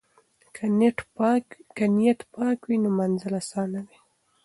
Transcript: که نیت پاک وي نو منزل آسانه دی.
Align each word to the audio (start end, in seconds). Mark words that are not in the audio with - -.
که 1.75 1.85
نیت 1.97 2.19
پاک 2.39 2.57
وي 2.67 2.77
نو 2.83 2.89
منزل 2.99 3.33
آسانه 3.41 3.81
دی. 3.87 3.97